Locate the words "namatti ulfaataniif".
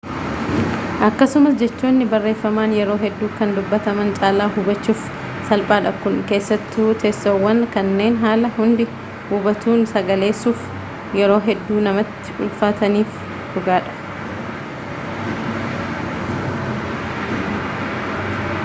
11.91-13.23